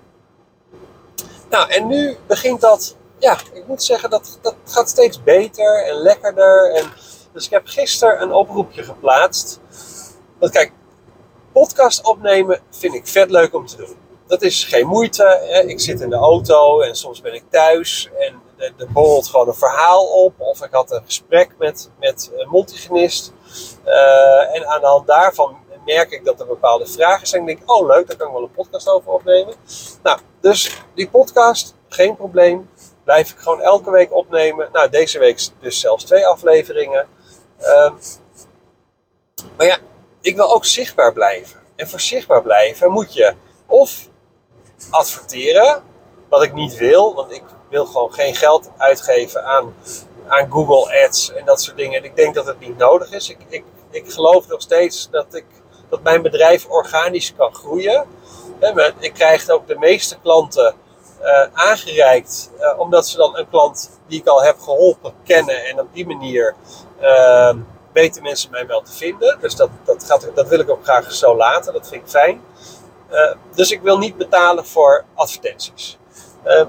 Nou, 1.50 1.70
en 1.70 1.86
nu 1.86 2.16
begint 2.26 2.60
dat, 2.60 2.96
ja, 3.24 3.38
ik 3.52 3.66
moet 3.66 3.82
zeggen, 3.82 4.10
dat, 4.10 4.38
dat 4.42 4.54
gaat 4.64 4.88
steeds 4.88 5.22
beter 5.22 5.84
en 5.84 5.94
lekkerder. 5.94 6.74
En, 6.74 6.92
dus 7.32 7.44
ik 7.44 7.50
heb 7.50 7.66
gisteren 7.66 8.22
een 8.22 8.32
oproepje 8.32 8.82
geplaatst. 8.82 9.60
Want 10.38 10.52
kijk, 10.52 10.72
podcast 11.52 12.04
opnemen 12.04 12.60
vind 12.70 12.94
ik 12.94 13.06
vet 13.06 13.30
leuk 13.30 13.54
om 13.54 13.66
te 13.66 13.76
doen. 13.76 13.96
Dat 14.26 14.42
is 14.42 14.64
geen 14.64 14.86
moeite. 14.86 15.40
Hè. 15.42 15.60
Ik 15.60 15.80
zit 15.80 16.00
in 16.00 16.10
de 16.10 16.16
auto 16.16 16.80
en 16.80 16.96
soms 16.96 17.20
ben 17.20 17.34
ik 17.34 17.44
thuis 17.50 18.10
en 18.18 18.42
er 18.56 18.92
borrelt 18.92 19.26
gewoon 19.26 19.48
een 19.48 19.54
verhaal 19.54 20.06
op. 20.06 20.34
Of 20.38 20.64
ik 20.64 20.72
had 20.72 20.90
een 20.90 21.02
gesprek 21.04 21.54
met, 21.58 21.90
met 21.98 22.30
een 22.36 22.50
multigenist. 22.50 23.32
Uh, 23.86 24.54
en 24.54 24.66
aan 24.66 24.80
de 24.80 24.86
hand 24.86 25.06
daarvan 25.06 25.56
merk 25.84 26.10
ik 26.10 26.24
dat 26.24 26.40
er 26.40 26.46
bepaalde 26.46 26.86
vragen 26.86 27.26
zijn. 27.26 27.40
En 27.40 27.46
denk 27.46 27.60
ik, 27.60 27.70
oh 27.70 27.86
leuk, 27.86 28.06
daar 28.06 28.16
kan 28.16 28.26
ik 28.26 28.32
wel 28.32 28.42
een 28.42 28.50
podcast 28.50 28.88
over 28.88 29.12
opnemen. 29.12 29.54
Nou, 30.02 30.18
dus 30.40 30.82
die 30.94 31.08
podcast, 31.08 31.74
geen 31.88 32.16
probleem. 32.16 32.68
Blijf 33.04 33.30
ik 33.30 33.38
gewoon 33.38 33.60
elke 33.60 33.90
week 33.90 34.12
opnemen. 34.12 34.68
Nou, 34.72 34.90
deze 34.90 35.18
week 35.18 35.48
dus 35.60 35.80
zelfs 35.80 36.04
twee 36.04 36.26
afleveringen. 36.26 37.08
Uh, 37.60 37.90
maar 39.56 39.66
ja, 39.66 39.78
ik 40.20 40.36
wil 40.36 40.54
ook 40.54 40.64
zichtbaar 40.64 41.12
blijven. 41.12 41.60
En 41.76 41.88
voor 41.88 42.00
zichtbaar 42.00 42.42
blijven 42.42 42.90
moet 42.90 43.14
je 43.14 43.34
of 43.66 44.08
adverteren, 44.90 45.82
wat 46.28 46.42
ik 46.42 46.52
niet 46.52 46.76
wil, 46.76 47.14
want 47.14 47.32
ik 47.32 47.42
wil 47.68 47.86
gewoon 47.86 48.12
geen 48.12 48.34
geld 48.34 48.70
uitgeven 48.76 49.44
aan, 49.44 49.74
aan 50.26 50.50
Google 50.50 51.04
Ads 51.04 51.32
en 51.32 51.44
dat 51.44 51.62
soort 51.62 51.76
dingen. 51.76 51.98
En 51.98 52.04
ik 52.04 52.16
denk 52.16 52.34
dat 52.34 52.46
het 52.46 52.60
niet 52.60 52.76
nodig 52.76 53.12
is. 53.12 53.28
Ik, 53.28 53.38
ik, 53.48 53.64
ik 53.90 54.12
geloof 54.12 54.48
nog 54.48 54.60
steeds 54.60 55.10
dat, 55.10 55.34
ik, 55.34 55.46
dat 55.88 56.02
mijn 56.02 56.22
bedrijf 56.22 56.66
organisch 56.66 57.34
kan 57.36 57.54
groeien. 57.54 58.06
Ik 58.98 59.12
krijg 59.12 59.48
ook 59.48 59.66
de 59.66 59.78
meeste 59.78 60.16
klanten 60.22 60.74
aangereikt, 61.52 62.50
uh, 62.60 62.78
omdat 62.78 63.06
ze 63.06 63.16
dan 63.16 63.36
een 63.36 63.48
klant 63.48 64.00
die 64.06 64.20
ik 64.20 64.26
al 64.26 64.42
heb 64.42 64.60
geholpen 64.60 65.12
kennen 65.24 65.64
en 65.64 65.80
op 65.80 65.88
die 65.92 66.06
manier 66.06 66.54
uh, 67.02 67.54
weten 67.92 68.22
mensen 68.22 68.50
mij 68.50 68.66
wel 68.66 68.82
te 68.82 68.92
vinden. 68.92 69.38
Dus 69.40 69.56
dat, 69.56 69.70
dat, 69.84 70.04
gaat, 70.04 70.30
dat 70.34 70.48
wil 70.48 70.60
ik 70.60 70.70
ook 70.70 70.84
graag 70.84 71.12
zo 71.12 71.36
laten, 71.36 71.72
dat 71.72 71.88
vind 71.88 72.02
ik 72.02 72.08
fijn. 72.08 72.40
Uh, 73.10 73.32
dus 73.54 73.70
ik 73.70 73.80
wil 73.80 73.98
niet 73.98 74.16
betalen 74.16 74.66
voor 74.66 75.04
advertenties. 75.14 75.98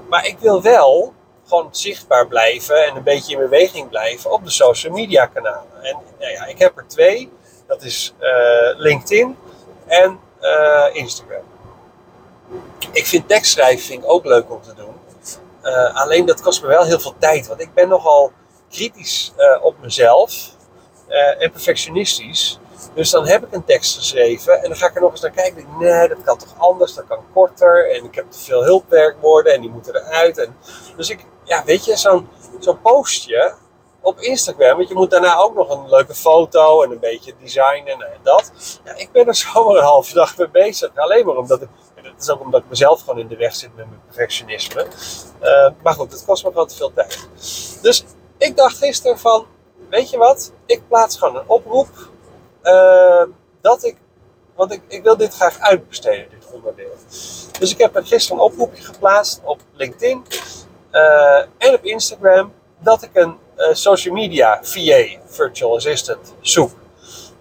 Maar 0.08 0.26
ik 0.26 0.38
wil 0.38 0.62
wel 0.62 1.14
gewoon 1.48 1.68
zichtbaar 1.70 2.26
blijven 2.26 2.84
en 2.84 2.96
een 2.96 3.02
beetje 3.02 3.32
in 3.32 3.38
beweging 3.38 3.88
blijven 3.88 4.30
op 4.30 4.44
de 4.44 4.50
social 4.50 4.92
media 4.92 5.26
kanalen. 5.26 5.82
En 5.82 5.96
nou 6.18 6.32
ja, 6.32 6.46
ik 6.46 6.58
heb 6.58 6.78
er 6.78 6.86
twee. 6.86 7.32
Dat 7.66 7.82
is 7.82 8.14
LinkedIn 8.76 9.36
en 9.86 10.20
Instagram. 10.92 11.42
Ik 12.92 13.06
vind 13.06 13.30
ik 13.88 14.00
ook 14.02 14.24
leuk 14.24 14.50
om 14.50 14.62
te 14.62 14.74
doen. 14.74 14.94
alleen 15.92 16.26
dat 16.26 16.40
kost 16.40 16.62
me 16.62 16.68
wel 16.68 16.84
heel 16.84 17.00
veel 17.00 17.14
tijd. 17.18 17.46
Want 17.46 17.60
ik 17.60 17.74
ben 17.74 17.88
nogal 17.88 18.32
kritisch 18.70 19.32
op 19.62 19.74
mezelf 19.80 20.50
en 21.38 21.50
perfectionistisch. 21.50 22.58
Dus 22.94 23.10
dan 23.10 23.26
heb 23.26 23.46
ik 23.46 23.52
een 23.52 23.64
tekst 23.64 23.96
geschreven 23.96 24.62
en 24.62 24.68
dan 24.68 24.76
ga 24.76 24.86
ik 24.86 24.94
er 24.94 25.00
nog 25.00 25.10
eens 25.10 25.20
naar 25.20 25.30
kijken. 25.30 25.54
Denk, 25.54 25.78
nee, 25.78 26.08
dat 26.08 26.22
kan 26.24 26.38
toch 26.38 26.54
anders, 26.58 26.94
dat 26.94 27.06
kan 27.08 27.24
korter. 27.32 27.90
En 27.90 28.04
ik 28.04 28.14
heb 28.14 28.30
te 28.30 28.38
veel 28.38 28.64
hulpwerkwoorden 28.64 29.52
en 29.54 29.60
die 29.60 29.70
moeten 29.70 29.94
eruit. 29.94 30.38
En, 30.38 30.56
dus 30.96 31.10
ik, 31.10 31.24
ja, 31.44 31.64
weet 31.64 31.84
je, 31.84 31.96
zo'n 31.96 32.28
zo'n 32.58 32.80
postje 32.80 33.54
op 34.00 34.20
Instagram. 34.20 34.76
Want 34.76 34.88
je 34.88 34.94
moet 34.94 35.10
daarna 35.10 35.36
ook 35.36 35.54
nog 35.54 35.70
een 35.70 35.88
leuke 35.88 36.14
foto 36.14 36.82
en 36.82 36.90
een 36.90 36.98
beetje 36.98 37.34
design 37.40 37.86
en, 37.86 38.04
dat. 38.22 38.52
Ik 38.96 39.12
ben 39.12 39.26
er 39.26 39.34
zomaar 39.34 39.76
een 39.76 39.82
halve 39.82 40.14
dag 40.14 40.36
mee 40.36 40.48
bezig. 40.48 40.90
Alleen 40.94 41.26
maar 41.26 41.36
omdat 41.36 41.62
ik, 41.62 41.68
dat 42.16 42.24
is 42.24 42.30
ook 42.30 42.40
omdat 42.40 42.62
ik 42.62 42.68
mezelf 42.68 43.00
gewoon 43.00 43.18
in 43.18 43.28
de 43.28 43.36
weg 43.36 43.54
zit 43.54 43.76
met 43.76 43.86
mijn 43.88 44.00
perfectionisme. 44.06 44.86
Uh, 45.42 45.70
maar 45.82 45.92
goed, 45.92 46.12
het 46.12 46.24
kost 46.24 46.44
me 46.44 46.50
gewoon 46.50 46.66
te 46.66 46.76
veel 46.76 46.92
tijd. 46.92 47.28
Dus 47.82 48.04
ik 48.38 48.56
dacht 48.56 48.76
gisteren 48.76 49.18
van, 49.18 49.46
weet 49.90 50.10
je 50.10 50.16
wat? 50.16 50.52
Ik 50.66 50.82
plaats 50.88 51.18
gewoon 51.18 51.36
een 51.36 51.48
oproep 51.48 51.88
uh, 52.62 53.22
dat 53.60 53.84
ik, 53.84 53.96
want 54.54 54.72
ik, 54.72 54.82
ik 54.88 55.02
wil 55.02 55.16
dit 55.16 55.34
graag 55.34 55.58
uitbesteden, 55.58 56.30
dit 56.30 56.52
onderdeel. 56.52 56.94
Dus 57.58 57.72
ik 57.72 57.78
heb 57.78 57.96
er 57.96 58.06
gisteren 58.06 58.38
een 58.38 58.50
oproepje 58.50 58.82
geplaatst 58.82 59.40
op 59.44 59.60
LinkedIn 59.72 60.24
uh, 60.92 61.38
en 61.58 61.74
op 61.74 61.84
Instagram 61.84 62.52
dat 62.78 63.02
ik 63.02 63.10
een 63.12 63.36
social 63.72 64.14
media 64.14 64.58
VA, 64.62 65.04
virtual 65.26 65.74
assistant, 65.74 66.34
zoek. 66.40 66.70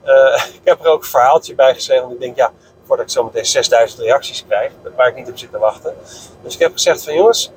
ik 0.60 0.62
heb 0.64 0.80
er 0.80 0.88
ook 0.88 1.02
een 1.02 1.10
verhaaltje 1.10 1.56
bij 1.56 1.74
geschreven, 1.74 2.04
want 2.04 2.14
ik 2.14 2.20
denk 2.20 2.36
ja, 2.36 2.52
voordat 2.86 3.06
ik 3.06 3.12
zometeen 3.12 3.46
6000 3.46 4.02
reacties 4.02 4.46
krijg, 4.48 4.72
waar 4.96 5.08
ik 5.08 5.16
niet 5.16 5.30
op 5.30 5.38
zit 5.38 5.52
te 5.52 5.58
wachten. 5.58 5.96
Dus 6.42 6.54
ik 6.54 6.60
heb 6.60 6.72
gezegd 6.72 7.04
van 7.04 7.14
jongens, 7.14 7.52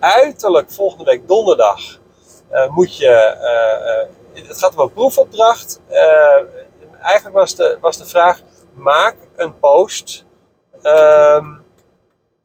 uiterlijk 0.00 0.70
volgende 0.70 1.04
week 1.04 1.28
donderdag 1.28 1.98
moet 2.70 2.96
je. 2.96 3.08
het 4.32 4.58
gaat 4.58 4.74
om 4.74 4.80
een 4.80 4.92
proefopdracht. 4.92 5.80
eigenlijk 7.02 7.36
was 7.36 7.54
de, 7.54 7.78
was 7.80 7.96
de 7.96 8.06
vraag: 8.06 8.40
maak 8.74 9.16
een 9.36 9.58
post. 9.58 10.24
Ehm, 10.82 11.46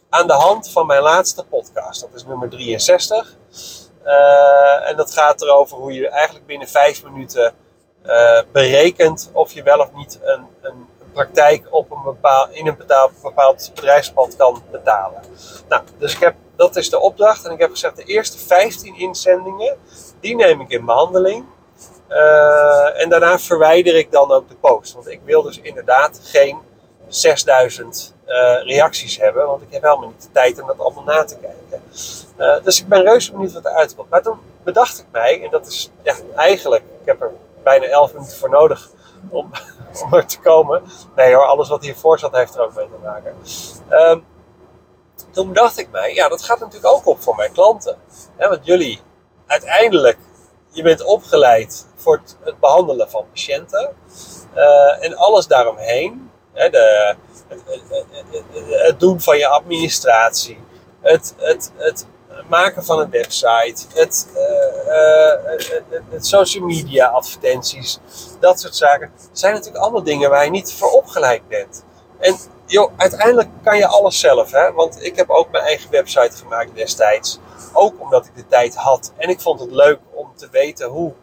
aan 0.09 0.27
de 0.27 0.33
hand 0.33 0.69
van 0.69 0.85
mijn 0.85 1.01
laatste 1.01 1.43
podcast. 1.43 2.01
Dat 2.01 2.09
is 2.13 2.25
nummer 2.25 2.49
63. 2.49 3.35
en 4.85 4.95
dat 4.95 5.11
gaat 5.11 5.41
erover 5.41 5.77
hoe 5.77 5.93
je 5.93 6.09
eigenlijk 6.09 6.45
binnen 6.45 6.67
vijf 6.67 7.03
minuten 7.03 7.53
berekent 8.51 9.29
of 9.33 9.51
je 9.51 9.63
wel 9.63 9.79
of 9.79 9.93
niet 9.93 10.19
een, 10.23 10.47
een 10.61 10.87
praktijk 11.15 11.67
op 11.69 11.91
een 11.91 12.03
bepaal, 12.03 12.47
in 12.51 12.67
een 12.67 12.77
bepaald, 13.21 13.71
bedrijfspad 13.75 14.35
kan 14.35 14.61
betalen. 14.71 15.21
Nou, 15.69 15.83
dus 15.97 16.13
ik 16.13 16.19
heb, 16.19 16.35
dat 16.55 16.75
is 16.75 16.89
de 16.89 16.99
opdracht. 16.99 17.45
En 17.45 17.51
ik 17.51 17.59
heb 17.59 17.71
gezegd, 17.71 17.95
de 17.95 18.03
eerste 18.03 18.37
15 18.37 18.95
inzendingen, 18.95 19.77
die 20.19 20.35
neem 20.35 20.61
ik 20.61 20.69
in 20.69 20.85
behandeling. 20.85 21.45
Uh, 22.09 23.01
en 23.01 23.09
daarna 23.09 23.39
verwijder 23.39 23.95
ik 23.95 24.11
dan 24.11 24.31
ook 24.31 24.49
de 24.49 24.55
post. 24.55 24.93
Want 24.93 25.07
ik 25.07 25.19
wil 25.23 25.41
dus 25.41 25.59
inderdaad 25.59 26.19
geen 26.23 26.57
6000 27.07 28.13
uh, 28.27 28.55
eh, 28.55 28.65
reacties 28.65 29.17
hebben. 29.17 29.45
Want 29.45 29.61
ik 29.61 29.67
heb 29.71 29.81
helemaal 29.81 30.07
niet 30.07 30.21
de 30.21 30.31
tijd 30.31 30.61
om 30.61 30.67
dat 30.67 30.79
allemaal 30.79 31.03
na 31.03 31.23
te 31.23 31.37
kijken. 31.37 31.83
Uh, 32.39 32.63
dus 32.63 32.79
ik 32.79 32.87
ben 32.87 33.01
reuze 33.01 33.31
benieuwd 33.31 33.53
wat 33.53 33.65
eruit 33.65 33.95
komt. 33.95 34.09
Maar 34.09 34.21
toen 34.21 34.39
bedacht 34.63 34.99
ik 34.99 35.05
mij, 35.11 35.43
en 35.43 35.49
dat 35.51 35.67
is 35.67 35.91
ja, 36.01 36.15
eigenlijk, 36.35 36.83
ik 37.01 37.05
heb 37.05 37.21
er 37.21 37.31
bijna 37.63 37.85
11 37.85 38.13
minuten 38.13 38.37
voor 38.37 38.49
nodig 38.49 38.89
om, 39.29 39.51
om 40.03 40.13
er 40.13 40.25
te 40.25 40.39
komen. 40.39 40.83
Nee 41.15 41.33
hoor, 41.33 41.45
alles 41.45 41.69
wat 41.69 41.83
hiervoor 41.83 42.19
zat 42.19 42.35
heeft 42.35 42.55
er 42.55 42.61
ook 42.61 42.75
mee 42.75 42.87
te 42.87 42.97
maken. 43.03 43.35
Um, 43.89 44.25
toen 45.31 45.53
dacht 45.53 45.77
ik 45.77 45.91
mij, 45.91 46.13
ja, 46.13 46.27
dat 46.27 46.41
gaat 46.41 46.59
natuurlijk 46.59 46.93
ook 46.93 47.05
op 47.05 47.21
voor 47.21 47.35
mijn 47.35 47.51
klanten. 47.51 47.97
want 48.37 48.65
jullie, 48.65 49.01
uiteindelijk, 49.47 50.17
je 50.69 50.83
bent 50.83 51.03
opgeleid 51.03 51.87
voor 51.95 52.21
het, 52.43 52.59
behandelen 52.59 53.09
van 53.09 53.25
patiënten. 53.29 53.95
Uh, 54.55 55.03
en 55.03 55.15
alles 55.15 55.47
daaromheen. 55.47 56.31
De, 56.53 57.15
het, 57.47 57.63
het, 57.67 58.43
het, 58.69 58.99
doen 58.99 59.21
van 59.21 59.37
je 59.37 59.47
administratie. 59.47 60.63
Het, 61.01 61.33
het, 61.37 61.71
het 61.75 62.05
maken 62.47 62.85
van 62.85 62.99
een 62.99 63.09
website, 63.09 63.85
het, 63.93 64.27
uh, 64.87 65.91
het, 66.09 66.27
social 66.27 66.65
media 66.65 67.07
advertenties, 67.07 67.99
dat 68.39 68.59
soort 68.59 68.75
zaken. 68.75 69.11
zijn 69.31 69.53
natuurlijk 69.53 69.83
allemaal 69.83 70.03
dingen 70.03 70.29
waar 70.29 70.43
je 70.43 70.51
niet 70.51 70.73
voor 70.73 70.89
opgeleid 70.91 71.47
bent. 71.47 71.83
En 72.19 72.37
joh, 72.65 72.91
uiteindelijk 72.97 73.49
kan 73.63 73.77
je 73.77 73.87
alles 73.87 74.19
zelf. 74.19 74.51
Hè? 74.51 74.71
Want 74.71 75.03
ik 75.03 75.15
heb 75.15 75.29
ook 75.29 75.51
mijn 75.51 75.63
eigen 75.63 75.91
website 75.91 76.37
gemaakt 76.37 76.75
destijds. 76.75 77.39
Ook 77.73 78.01
omdat 78.01 78.25
ik 78.25 78.35
de 78.35 78.47
tijd 78.47 78.75
had. 78.75 79.13
En 79.17 79.29
ik 79.29 79.41
vond 79.41 79.59
het 79.59 79.71
leuk 79.71 79.99
om 80.11 80.31
te 80.35 80.47
weten 80.51 80.87
hoe, 80.87 81.13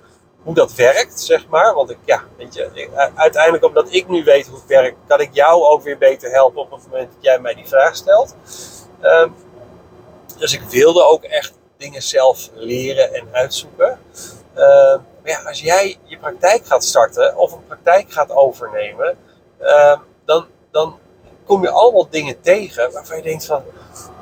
hoe 0.43 0.55
dat 0.55 0.75
werkt, 0.75 1.21
zeg 1.21 1.49
maar. 1.49 1.75
Want 1.75 1.91
ik, 1.91 1.99
ja, 2.05 2.23
weet 2.37 2.55
je, 2.55 2.89
uiteindelijk 3.15 3.65
omdat 3.65 3.87
ik 3.91 4.09
nu 4.09 4.25
weet 4.25 4.47
hoe 4.47 4.57
het 4.57 4.67
werkt, 4.67 4.97
kan 5.07 5.21
ik 5.21 5.31
jou 5.33 5.63
ook 5.65 5.83
weer 5.83 5.99
beter 5.99 6.31
helpen 6.31 6.63
op 6.63 6.71
het 6.71 6.85
moment 6.91 7.13
dat 7.13 7.23
jij 7.23 7.39
mij 7.39 7.55
die 7.55 7.69
vraag 7.69 7.97
stelt. 7.97 8.37
Ehm, 9.01 9.29
dus 10.43 10.53
ik 10.53 10.63
wilde 10.63 11.05
ook 11.05 11.25
echt 11.25 11.53
dingen 11.77 12.03
zelf 12.03 12.51
leren 12.55 13.15
en 13.15 13.29
uitzoeken. 13.33 13.99
Uh, 14.55 14.59
maar 15.23 15.31
ja, 15.31 15.43
als 15.43 15.61
jij 15.61 15.97
je 16.05 16.19
praktijk 16.19 16.67
gaat 16.67 16.85
starten 16.85 17.37
of 17.37 17.53
een 17.53 17.67
praktijk 17.67 18.13
gaat 18.13 18.31
overnemen, 18.31 19.19
uh, 19.61 19.99
dan, 20.25 20.47
dan 20.71 20.99
kom 21.45 21.63
je 21.63 21.71
allemaal 21.71 22.09
dingen 22.11 22.41
tegen 22.41 22.93
waarvan 22.93 23.17
je 23.17 23.23
denkt 23.23 23.47
van, 23.47 23.63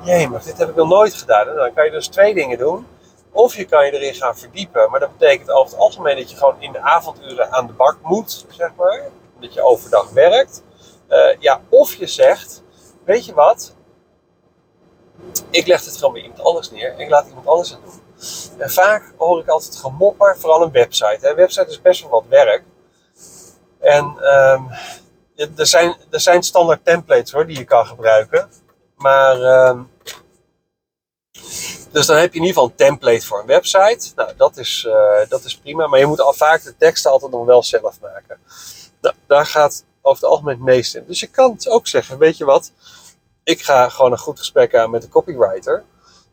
jee, 0.05 0.29
maar 0.29 0.45
dit 0.45 0.59
heb 0.59 0.69
ik 0.69 0.75
nog 0.75 0.89
nooit 0.89 1.15
gedaan. 1.15 1.57
Dan 1.57 1.75
kan 1.75 1.85
je 1.85 1.91
dus 1.91 2.09
twee 2.09 2.35
dingen 2.35 2.59
doen. 2.59 2.87
Of 3.33 3.57
je 3.57 3.65
kan 3.65 3.87
je 3.87 3.93
erin 3.93 4.15
gaan 4.15 4.39
verdiepen, 4.39 4.91
maar 4.91 5.01
dat 5.01 5.19
betekent 5.19 5.51
over 5.51 5.73
het 5.73 5.81
algemeen 5.81 6.17
dat 6.17 6.31
je 6.31 6.37
gewoon 6.37 6.61
in 6.61 6.73
de 6.73 6.81
avonduren 6.81 7.53
aan 7.53 7.67
de 7.67 7.73
bak 7.73 7.97
moet, 8.03 8.47
zeg 8.51 8.71
maar. 8.77 9.03
Dat 9.41 9.55
je 9.55 9.63
overdag 9.63 10.11
werkt. 10.11 10.63
Uh, 11.09 11.37
ja, 11.39 11.61
of 11.69 11.95
je 11.95 12.07
zegt, 12.07 12.63
weet 13.05 13.25
je 13.25 13.35
wat, 13.35 13.75
ik 15.51 15.67
leg 15.67 15.85
het 15.85 15.97
gewoon 15.97 16.13
bij 16.13 16.23
iemand 16.23 16.41
anders 16.41 16.71
neer 16.71 16.93
en 16.93 16.99
ik 16.99 17.09
laat 17.09 17.29
iemand 17.29 17.47
anders 17.47 17.71
het 17.71 17.79
doen. 17.85 18.01
En 18.59 18.71
vaak 18.71 19.13
hoor 19.17 19.41
ik 19.41 19.49
altijd 19.49 19.77
gemopper, 19.77 20.37
vooral 20.39 20.63
een 20.63 20.73
website. 20.73 21.29
Een 21.29 21.37
website 21.37 21.71
is 21.71 21.83
best 21.83 22.01
wel 22.01 22.11
wat 22.11 22.25
werk. 22.29 22.63
En 23.79 24.05
um, 24.05 24.71
er, 25.57 25.67
zijn, 25.67 25.97
er 26.11 26.21
zijn 26.21 26.43
standaard 26.43 26.85
templates 26.85 27.33
hoor, 27.33 27.47
die 27.47 27.59
je 27.59 27.65
kan 27.65 27.87
gebruiken. 27.87 28.51
Maar, 28.97 29.69
um, 29.69 29.91
dus 31.91 32.07
dan 32.07 32.17
heb 32.17 32.33
je 32.33 32.39
in 32.39 32.47
ieder 32.47 32.49
geval 32.49 32.65
een 32.65 32.75
template 32.75 33.27
voor 33.27 33.41
een 33.41 33.47
website. 33.47 34.13
Nou, 34.17 34.33
dat 34.37 34.57
is, 34.57 34.85
uh, 34.89 35.29
dat 35.29 35.45
is 35.45 35.57
prima. 35.57 35.87
Maar 35.87 35.99
je 35.99 36.07
moet 36.07 36.21
al 36.21 36.33
vaak 36.33 36.63
de 36.63 36.77
teksten 36.77 37.11
altijd 37.11 37.33
nog 37.33 37.45
wel 37.45 37.63
zelf 37.63 38.01
maken. 38.01 38.39
Nou, 39.01 39.15
daar 39.27 39.47
gaat 39.47 39.85
over 40.03 40.23
het 40.23 40.31
algemeen 40.31 40.55
het 40.55 40.65
meest 40.65 40.95
in. 40.95 41.05
Dus 41.07 41.21
je 41.21 41.27
kan 41.27 41.51
het 41.51 41.69
ook 41.69 41.87
zeggen, 41.87 42.19
weet 42.19 42.37
je 42.37 42.45
wat 42.45 42.73
ik 43.51 43.63
ga 43.63 43.89
gewoon 43.89 44.13
een 44.13 44.19
goed 44.19 44.39
gesprek 44.39 44.75
aan 44.75 44.91
met 44.91 45.03
de 45.03 45.09
copywriter. 45.09 45.85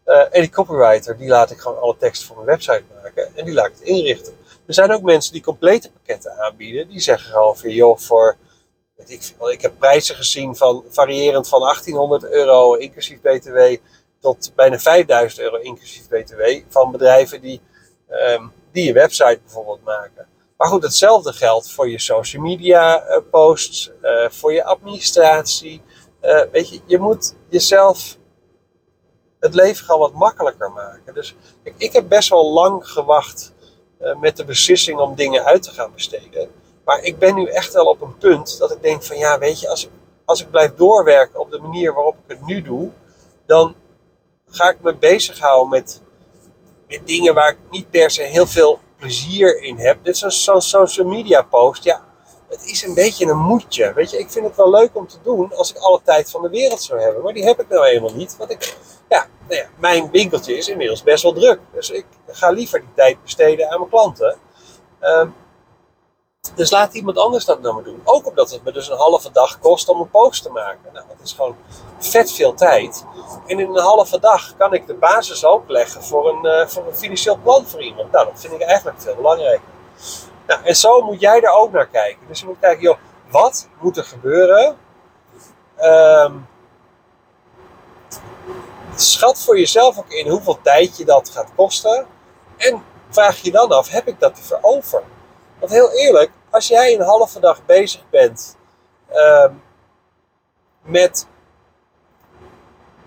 Uh, 0.05 0.19
en 0.19 0.41
die 0.41 0.50
copywriter, 0.50 1.17
die 1.17 1.27
laat 1.27 1.51
ik 1.51 1.59
gewoon 1.59 1.79
alle 1.79 1.97
teksten 1.97 2.27
voor 2.27 2.36
mijn 2.36 2.47
website 2.47 2.83
maken. 3.03 3.36
En 3.36 3.45
die 3.45 3.53
laat 3.53 3.65
ik 3.65 3.74
het 3.74 3.81
inrichten. 3.81 4.33
Er 4.67 4.74
zijn 4.74 4.91
ook 4.91 5.01
mensen 5.01 5.33
die 5.33 5.41
complete 5.41 5.91
pakketten 5.91 6.38
aanbieden. 6.38 6.88
Die 6.88 7.00
zeggen 7.00 7.31
gewoon 7.31 7.57
van, 7.57 7.69
joh, 7.69 7.97
voor... 7.97 8.38
Weet 8.95 9.09
ik, 9.09 9.33
ik 9.51 9.62
heb 9.62 9.74
prijzen 9.77 10.15
gezien 10.15 10.55
van 10.55 10.83
variërend 10.89 11.47
van 11.47 11.59
1800 11.59 12.24
euro 12.31 12.74
inclusief 12.74 13.21
btw... 13.21 13.59
tot 14.19 14.51
bijna 14.55 14.79
5000 14.79 15.41
euro 15.41 15.55
inclusief 15.55 16.07
btw. 16.07 16.41
Van 16.69 16.91
bedrijven 16.91 17.41
die, 17.41 17.62
um, 18.09 18.51
die 18.71 18.86
je 18.86 18.93
website 18.93 19.39
bijvoorbeeld 19.43 19.83
maken. 19.83 20.27
Maar 20.57 20.67
goed, 20.67 20.83
hetzelfde 20.83 21.33
geldt 21.33 21.71
voor 21.71 21.89
je 21.89 22.00
social 22.00 22.41
media 22.41 23.09
uh, 23.09 23.17
posts, 23.31 23.91
uh, 24.01 24.29
voor 24.29 24.53
je 24.53 24.63
administratie... 24.63 25.81
Uh, 26.21 26.41
weet 26.51 26.69
je, 26.69 26.79
je 26.86 27.00
moet 27.00 27.36
jezelf 27.50 28.17
het 29.39 29.53
leven 29.53 29.86
gewoon 29.86 30.00
wat 30.00 30.13
makkelijker 30.13 30.71
maken. 30.71 31.13
Dus 31.13 31.36
ik, 31.63 31.74
ik 31.77 31.93
heb 31.93 32.09
best 32.09 32.29
wel 32.29 32.53
lang 32.53 32.88
gewacht 32.89 33.53
uh, 34.01 34.19
met 34.19 34.38
de 34.38 34.45
beslissing 34.45 35.00
om 35.00 35.15
dingen 35.15 35.45
uit 35.45 35.63
te 35.63 35.71
gaan 35.71 35.93
besteden. 35.93 36.50
Maar 36.86 37.03
ik 37.03 37.19
ben 37.19 37.36
nu 37.36 37.45
echt 37.45 37.74
wel 37.74 37.86
op 37.86 38.01
een 38.01 38.17
punt 38.17 38.57
dat 38.57 38.71
ik 38.71 38.81
denk 38.81 39.03
van 39.03 39.17
ja, 39.17 39.39
weet 39.39 39.59
je, 39.59 39.69
als 39.69 39.86
ik, 39.86 39.91
als 40.25 40.41
ik 40.41 40.50
blijf 40.50 40.75
doorwerken 40.75 41.39
op 41.39 41.51
de 41.51 41.59
manier 41.59 41.93
waarop 41.93 42.15
ik 42.15 42.38
het 42.38 42.45
nu 42.45 42.62
doe, 42.62 42.91
dan 43.45 43.75
ga 44.47 44.69
ik 44.69 44.77
me 44.81 44.95
bezighouden 44.95 45.69
met, 45.69 46.01
met 46.88 47.07
dingen 47.07 47.33
waar 47.33 47.50
ik 47.50 47.57
niet 47.69 47.89
per 47.89 48.12
se 48.12 48.21
heel 48.21 48.47
veel 48.47 48.79
plezier 48.97 49.62
in 49.62 49.77
heb. 49.77 50.03
Dit 50.03 50.24
is 50.24 50.43
zo'n 50.43 50.62
social 50.62 51.07
media 51.07 51.41
post. 51.41 51.83
Ja, 51.83 52.05
het 52.50 52.66
is 52.66 52.84
een 52.84 52.94
beetje 52.94 53.25
een 53.25 53.38
moedje. 53.38 53.94
Weet 53.94 54.12
je, 54.12 54.18
ik 54.18 54.32
vind 54.32 54.46
het 54.46 54.56
wel 54.56 54.70
leuk 54.70 54.89
om 54.94 55.08
te 55.08 55.18
doen 55.24 55.56
als 55.56 55.72
ik 55.72 55.77
alle 55.77 56.01
tijd 56.04 56.32
van 56.32 56.42
de 56.42 56.50
wereld 56.50 56.82
zou 56.82 57.01
hebben. 57.01 57.24
Maar 57.24 57.34
die 57.34 57.46
heb 57.46 57.60
ik 57.60 57.70
nou 57.70 57.86
eenmaal 57.86 58.13
niet. 58.13 58.38
Want 58.38 58.51
ik, 58.51 58.77
ja, 59.10 59.27
nou 59.48 59.62
ja, 59.62 59.68
mijn 59.75 60.10
winkeltje 60.12 60.58
is 60.58 60.68
inmiddels 60.68 61.04
best 61.04 61.24
wel 61.24 61.34
druk. 61.34 61.60
Dus 61.74 61.89
ik 61.89 62.06
ga 62.27 62.50
liever 62.50 62.80
die 62.80 62.94
tijd 62.96 63.22
besteden 63.24 63.70
aan 63.70 63.77
mijn 63.77 63.89
klanten. 63.89 64.38
Um, 65.01 65.36
dus 66.56 66.72
laat 66.72 66.94
iemand 66.94 67.18
anders 67.18 67.46
dat 67.46 67.62
nou 67.62 67.74
maar 67.74 67.84
doen. 67.84 68.01
Ook 68.04 68.27
omdat 68.27 68.51
het 68.51 68.63
me 68.63 68.72
dus 68.72 68.89
een 68.89 68.98
halve 68.98 69.32
dag 69.32 69.60
kost 69.60 69.89
om 69.89 70.00
een 70.00 70.10
post 70.10 70.44
te 70.44 70.50
maken. 70.50 70.94
Nou, 70.94 71.06
dat 71.08 71.18
is 71.24 71.34
gewoon 71.34 71.56
vet 72.00 72.32
veel 72.32 72.54
tijd. 72.54 73.06
En 73.48 73.60
in 73.60 73.70
een 73.70 73.82
halve 73.82 74.20
dag 74.20 74.58
kan 74.58 74.74
ik 74.74 74.88
de 74.88 74.94
basis 74.94 75.46
ook 75.46 75.70
leggen 75.70 76.04
voor 76.04 76.30
een, 76.30 76.46
uh, 76.46 76.68
voor 76.68 76.88
een 76.88 76.96
financieel 76.96 77.39
plan 77.44 77.66
voor 77.66 77.82
iemand. 77.82 78.12
Nou, 78.12 78.25
dat 78.25 78.39
vind 78.39 78.54
ik 78.54 78.62
eigenlijk 78.62 79.01
veel 79.01 79.16
belangrijker. 79.16 79.68
Nou, 80.48 80.63
en 80.63 80.75
zo 80.75 81.01
moet 81.01 81.20
jij 81.20 81.42
er 81.42 81.54
ook 81.54 81.72
naar 81.72 81.88
kijken. 81.88 82.27
Dus 82.27 82.39
je 82.39 82.46
moet 82.46 82.60
kijken, 82.60 82.82
joh, 82.82 82.98
wat 83.30 83.68
moet 83.80 83.98
er 83.98 84.04
gebeuren? 84.04 84.77
Um, 85.80 86.48
schat 88.96 89.39
voor 89.39 89.60
jezelf 89.60 89.98
ook 89.98 90.10
in 90.10 90.30
hoeveel 90.30 90.62
tijd 90.62 90.98
je 90.98 91.06
dat 91.06 91.30
gaat 91.30 91.51
kosten. 91.56 92.08
En 92.58 92.84
vraag 93.10 93.38
je 93.38 93.51
dan 93.51 93.72
af, 93.72 93.89
heb 93.89 94.08
ik 94.08 94.20
dat 94.20 94.38
ervoor 94.38 94.60
over? 94.62 95.04
Want 95.60 95.72
heel 95.72 95.92
eerlijk, 95.92 96.32
als 96.50 96.68
jij 96.68 96.94
een 96.94 97.06
halve 97.06 97.39
dag 97.39 97.66
bezig 97.66 98.10
bent 98.10 98.58
um, 99.13 99.63
met 100.82 101.27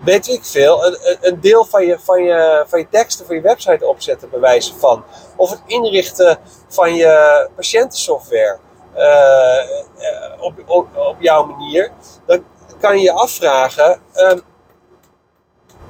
weet 0.03 0.27
ik 0.27 0.45
veel, 0.45 0.85
een, 0.85 0.97
een 1.21 1.41
deel 1.41 1.65
van 1.65 1.85
je, 1.85 1.99
van, 1.99 2.23
je, 2.23 2.65
van 2.67 2.79
je 2.79 2.89
teksten 2.89 3.25
voor 3.25 3.35
je 3.35 3.41
website 3.41 3.85
opzetten, 3.85 4.29
bij 4.29 4.39
wijze 4.39 4.75
van. 4.75 5.03
Of 5.35 5.49
het 5.49 5.61
inrichten 5.65 6.39
van 6.67 6.95
je 6.95 7.47
patiëntensoftware 7.55 8.59
uh, 8.95 10.43
op, 10.43 10.53
op, 10.65 10.87
op 10.95 11.15
jouw 11.19 11.45
manier. 11.45 11.91
Dan 12.25 12.43
kan 12.79 12.97
je 12.97 13.03
je 13.03 13.11
afvragen, 13.11 14.01
um, 14.15 14.41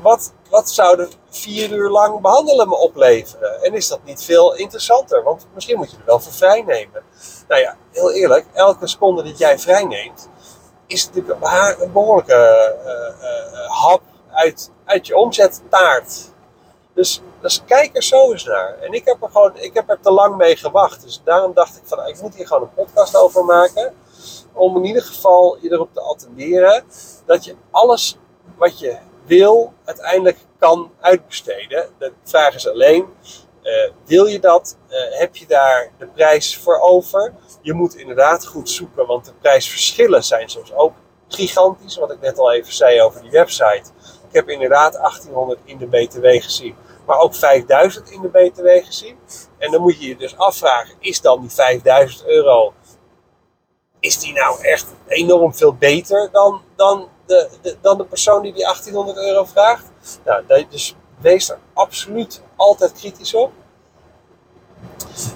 wat, 0.02 0.34
wat 0.50 0.70
zou 0.70 0.98
de 0.98 1.10
vier 1.30 1.72
uur 1.72 1.90
lang 1.90 2.22
behandelen 2.22 2.70
me 2.70 2.78
opleveren? 2.78 3.62
En 3.64 3.74
is 3.74 3.88
dat 3.88 4.00
niet 4.04 4.24
veel 4.24 4.56
interessanter? 4.56 5.24
Want 5.24 5.48
misschien 5.54 5.78
moet 5.78 5.92
je 5.92 5.98
er 5.98 6.06
wel 6.06 6.20
voor 6.20 6.34
vrij 6.34 6.62
nemen. 6.62 7.04
Nou 7.48 7.62
ja, 7.62 7.78
heel 7.92 8.12
eerlijk, 8.12 8.46
elke 8.54 8.88
seconde 8.88 9.24
dat 9.24 9.38
jij 9.38 9.60
vrij 9.60 9.84
neemt, 9.84 10.30
is 10.88 11.06
natuurlijk 11.06 11.40
een 11.80 11.92
behoorlijke 11.92 12.76
uh, 12.86 13.31
hap 13.82 14.02
uit, 14.32 14.72
uit 14.86 15.08
je 15.08 15.18
omzettaart. 15.18 16.32
Dus, 16.94 17.22
dus 17.42 17.64
kijk 17.66 17.96
er 17.96 18.04
zo 18.04 18.32
eens 18.32 18.44
naar. 18.44 18.78
En 18.80 18.94
ik 18.94 19.06
heb 19.06 19.24
er 19.24 19.30
gewoon, 19.30 19.58
ik 19.58 19.74
heb 19.74 19.90
er 19.90 20.00
te 20.00 20.12
lang 20.12 20.36
mee 20.36 20.56
gewacht. 20.56 21.02
Dus 21.02 21.22
daarom 21.24 21.54
dacht 21.54 21.78
ik 21.78 21.82
van, 21.86 21.98
nou, 21.98 22.10
ik 22.10 22.22
moet 22.22 22.36
hier 22.36 22.48
gewoon 22.48 22.64
een 22.64 22.74
podcast 22.74 23.18
over 23.18 23.46
maken. 23.46 23.94
Om 24.54 24.78
in 24.78 24.86
ieder 24.86 25.02
geval 25.02 25.58
je 25.62 25.72
erop 25.72 25.94
te 25.94 26.02
attenderen 26.02 26.84
dat 27.26 27.46
je 27.46 27.56
alles 27.72 28.18
wat 28.58 28.80
je 28.80 28.98
wil 29.26 29.74
uiteindelijk 29.84 30.38
kan 30.60 30.92
uitbesteden. 31.00 31.90
De 31.98 32.14
vraag 32.24 32.56
is 32.56 32.68
alleen, 32.68 33.06
uh, 33.64 33.92
wil 34.06 34.26
je 34.26 34.40
dat? 34.40 34.78
Uh, 34.90 35.20
heb 35.20 35.36
je 35.36 35.46
daar 35.48 35.92
de 35.98 36.08
prijs 36.08 36.58
voor 36.58 36.80
over? 36.80 37.34
Je 37.62 37.74
moet 37.74 37.96
inderdaad 37.96 38.46
goed 38.46 38.70
zoeken, 38.70 39.06
want 39.06 39.26
de 39.26 39.34
prijsverschillen 39.42 40.24
zijn 40.24 40.50
soms 40.50 40.74
ook 40.74 40.94
gigantisch. 41.36 41.98
Wat 41.98 42.12
ik 42.12 42.22
net 42.22 42.40
al 42.40 42.52
even 42.52 42.74
zei 42.74 43.02
over 43.02 43.22
die 43.22 43.32
website. 43.32 43.84
Ik 44.28 44.38
heb 44.38 44.50
inderdaad 44.50 44.94
1800 44.94 45.60
in 45.64 45.78
de 45.78 45.88
BTW 45.88 46.26
gezien, 46.26 46.76
maar 47.06 47.18
ook 47.18 47.36
5000 47.36 48.12
in 48.12 48.22
de 48.22 48.28
BTW 48.28 48.86
gezien. 48.86 49.18
En 49.58 49.72
dan 49.72 49.82
moet 49.82 50.02
je 50.02 50.08
je 50.08 50.16
dus 50.16 50.38
afvragen: 50.38 50.96
is 51.00 51.22
dan 51.22 51.42
die 51.42 51.50
5000 51.50 52.26
euro, 52.26 52.74
is 54.00 54.20
die 54.20 54.34
nou 54.34 54.62
echt 54.62 54.88
enorm 55.08 55.54
veel 55.54 55.76
beter 55.76 56.30
dan, 56.32 56.62
dan, 56.76 57.10
de, 57.26 57.78
dan 57.82 57.98
de 57.98 58.06
persoon 58.06 58.42
die 58.42 58.54
die 58.54 58.64
1800 58.64 59.18
euro 59.18 59.46
vraagt? 59.46 59.86
Nou, 60.26 60.66
dus 60.70 60.96
wees 61.20 61.50
er 61.50 61.60
absoluut 61.74 62.42
altijd 62.56 62.92
kritisch 62.92 63.34
op. 63.34 63.52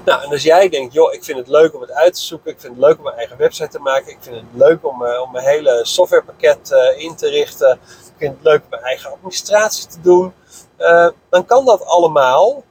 Nou, 0.05 0.23
en 0.23 0.29
als 0.29 0.43
jij 0.43 0.69
denkt, 0.69 0.93
joh, 0.93 1.13
ik 1.13 1.23
vind 1.23 1.37
het 1.37 1.47
leuk 1.47 1.75
om 1.75 1.81
het 1.81 1.91
uit 1.91 2.13
te 2.13 2.21
zoeken, 2.21 2.51
ik 2.51 2.59
vind 2.59 2.75
het 2.75 2.85
leuk 2.85 2.97
om 2.97 3.03
mijn 3.03 3.15
eigen 3.15 3.37
website 3.37 3.67
te 3.67 3.79
maken, 3.79 4.11
ik 4.11 4.17
vind 4.21 4.35
het 4.35 4.45
leuk 4.51 4.85
om, 4.85 5.03
uh, 5.03 5.21
om 5.21 5.31
mijn 5.31 5.45
hele 5.45 5.79
softwarepakket 5.83 6.71
uh, 6.71 7.03
in 7.03 7.15
te 7.15 7.29
richten, 7.29 7.79
ik 8.05 8.13
vind 8.17 8.33
het 8.35 8.43
leuk 8.43 8.61
om 8.63 8.69
mijn 8.69 8.81
eigen 8.81 9.11
administratie 9.11 9.87
te 9.87 10.01
doen, 10.01 10.33
uh, 10.77 11.09
dan 11.29 11.45
kan 11.45 11.65
dat 11.65 11.85
allemaal. 11.85 12.63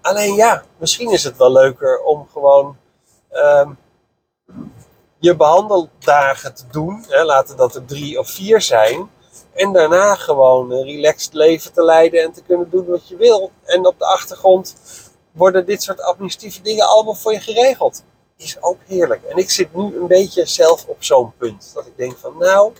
Alleen 0.00 0.34
ja, 0.34 0.64
misschien 0.76 1.10
is 1.10 1.24
het 1.24 1.36
wel 1.36 1.52
leuker 1.52 2.00
om 2.00 2.28
gewoon 2.32 2.76
um, 3.32 3.78
je 5.18 5.36
behandeldagen 5.36 6.54
te 6.54 6.64
doen, 6.70 7.04
hè, 7.08 7.24
laten 7.24 7.56
dat 7.56 7.74
er 7.74 7.84
drie 7.84 8.18
of 8.18 8.30
vier 8.30 8.60
zijn, 8.60 9.10
en 9.52 9.72
daarna 9.72 10.14
gewoon 10.14 10.70
een 10.70 10.84
relaxed 10.84 11.32
leven 11.32 11.72
te 11.72 11.82
leiden 11.82 12.22
en 12.22 12.32
te 12.32 12.42
kunnen 12.42 12.70
doen 12.70 12.86
wat 12.86 13.08
je 13.08 13.16
wil. 13.16 13.50
En 13.64 13.86
op 13.86 13.98
de 13.98 14.04
achtergrond 14.04 14.76
worden 15.36 15.66
dit 15.66 15.82
soort 15.82 16.00
administratieve 16.00 16.62
dingen 16.62 16.86
allemaal 16.86 17.14
voor 17.14 17.32
je 17.32 17.40
geregeld. 17.40 18.04
Is 18.36 18.62
ook 18.62 18.78
heerlijk. 18.86 19.24
En 19.24 19.36
ik 19.36 19.50
zit 19.50 19.74
nu 19.74 19.96
een 19.96 20.06
beetje 20.06 20.46
zelf 20.46 20.86
op 20.86 21.04
zo'n 21.04 21.32
punt. 21.36 21.70
Dat 21.74 21.86
ik 21.86 21.96
denk 21.96 22.16
van 22.16 22.38
nou, 22.38 22.72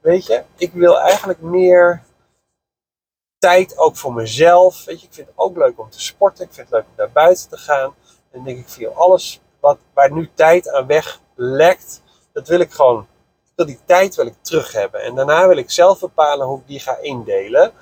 weet 0.00 0.26
je, 0.26 0.42
ik 0.56 0.72
wil 0.72 1.00
eigenlijk 1.00 1.40
meer 1.40 2.02
tijd 3.38 3.78
ook 3.78 3.96
voor 3.96 4.12
mezelf. 4.12 4.84
Weet 4.84 5.00
je, 5.00 5.06
ik 5.06 5.14
vind 5.14 5.26
het 5.26 5.38
ook 5.38 5.56
leuk 5.56 5.78
om 5.80 5.90
te 5.90 6.00
sporten. 6.00 6.44
Ik 6.44 6.52
vind 6.52 6.68
het 6.70 6.76
leuk 6.76 6.86
om 6.88 6.94
naar 6.96 7.12
buiten 7.12 7.48
te 7.48 7.56
gaan. 7.56 7.94
En 8.30 8.44
denk 8.44 8.58
ik, 8.58 8.68
via 8.68 8.88
alles 8.88 9.40
wat, 9.60 9.78
waar 9.94 10.12
nu 10.12 10.30
tijd 10.34 10.68
aan 10.68 10.86
weg 10.86 11.20
lekt, 11.34 12.02
dat 12.32 12.48
wil 12.48 12.60
ik 12.60 12.72
gewoon 12.72 13.06
wil 13.56 13.66
die 13.66 13.78
tijd 13.84 14.14
wil 14.14 14.26
ik 14.26 14.34
terug 14.40 14.72
hebben. 14.72 15.02
En 15.02 15.14
daarna 15.14 15.48
wil 15.48 15.56
ik 15.56 15.70
zelf 15.70 16.00
bepalen 16.00 16.46
hoe 16.46 16.58
ik 16.58 16.66
die 16.66 16.80
ga 16.80 16.98
indelen. 16.98 17.72